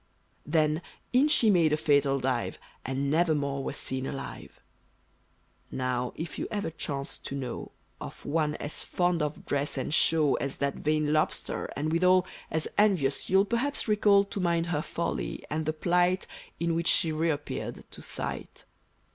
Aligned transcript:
Then, 0.47 0.81
in 1.13 1.27
she 1.27 1.51
made 1.51 1.71
a 1.71 1.77
fatal 1.77 2.19
dive, 2.19 2.57
And 2.83 3.11
never 3.11 3.35
more 3.35 3.63
was 3.63 3.77
seen 3.77 4.07
alive! 4.07 4.59
Now, 5.69 6.11
if 6.15 6.39
you 6.39 6.47
ever 6.49 6.71
chance 6.71 7.19
to 7.19 7.35
know, 7.35 7.71
Of 7.99 8.25
one 8.25 8.55
as 8.55 8.83
fond 8.83 9.21
of 9.21 9.45
dress 9.45 9.77
and 9.77 9.93
show 9.93 10.33
As 10.37 10.55
that 10.55 10.73
vain 10.77 11.13
Lobster, 11.13 11.69
and 11.75 11.91
withal 11.91 12.25
As 12.49 12.67
envious 12.79 13.29
you'll 13.29 13.45
perhaps 13.45 13.87
recall 13.87 14.23
To 14.25 14.39
mind 14.39 14.65
her 14.65 14.81
folly, 14.81 15.43
and 15.51 15.67
the 15.67 15.71
plight 15.73 16.25
In 16.59 16.73
which 16.73 16.87
she 16.87 17.11
reappeared 17.11 17.83
to 17.91 18.01
sight. 18.01 18.65